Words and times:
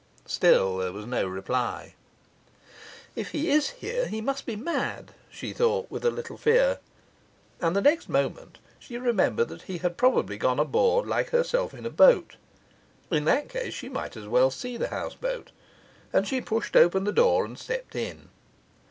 Still 0.25 0.77
there 0.77 0.91
was 0.91 1.05
no 1.05 1.27
reply. 1.27 1.93
'If 3.15 3.29
he 3.33 3.51
is 3.51 3.69
here 3.69 4.07
he 4.07 4.19
must 4.19 4.47
be 4.47 4.55
mad,' 4.55 5.13
she 5.29 5.53
thought, 5.53 5.91
with 5.91 6.03
a 6.03 6.09
little 6.09 6.37
fear. 6.37 6.79
And 7.59 7.75
the 7.75 7.83
next 7.83 8.09
moment 8.09 8.57
she 8.79 8.97
remembered 8.97 9.61
he 9.61 9.77
had 9.77 9.97
probably 9.97 10.37
gone 10.39 10.57
aboard 10.57 11.05
like 11.07 11.29
herself 11.29 11.71
in 11.75 11.85
a 11.85 11.91
boat. 11.91 12.35
In 13.11 13.25
that 13.25 13.47
case 13.47 13.75
she 13.75 13.89
might 13.89 14.17
as 14.17 14.25
well 14.25 14.49
see 14.49 14.75
the 14.75 14.87
houseboat, 14.87 15.51
and 16.11 16.27
she 16.27 16.41
pushed 16.41 16.75
open 16.75 17.03
the 17.03 17.11
door 17.11 17.45
and 17.45 17.55
stepped 17.59 17.93
in. 17.93 18.29